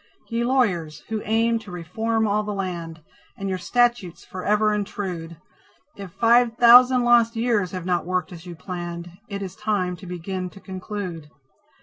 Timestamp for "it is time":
9.27-9.95